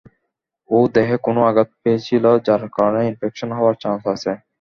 ও 0.69 0.87
দেহে 0.93 1.17
কোনও 1.25 1.41
আঘাত 1.49 1.69
পেয়েছিল 1.81 2.25
যার 2.47 2.63
কারণে 2.75 3.01
ইনফেকশন 3.05 3.49
হওয়ার 3.57 3.75
চান্স 3.83 4.03
আছে? 4.13 4.31